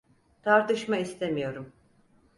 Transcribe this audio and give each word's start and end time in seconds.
Tartışma 0.43 0.97
istemiyorum. 0.97 1.73